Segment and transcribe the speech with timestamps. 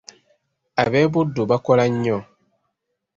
[0.83, 2.17] Ab’e Buddu bakola nnyo.